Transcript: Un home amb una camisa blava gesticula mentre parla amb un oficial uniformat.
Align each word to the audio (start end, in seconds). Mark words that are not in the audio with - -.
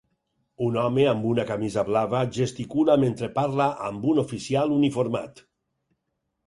Un 0.67 0.77
home 0.83 1.03
amb 1.11 1.27
una 1.31 1.45
camisa 1.49 1.83
blava 1.89 2.23
gesticula 2.39 2.97
mentre 3.05 3.31
parla 3.37 3.69
amb 3.91 4.09
un 4.15 4.25
oficial 4.27 4.77
uniformat. 4.79 5.47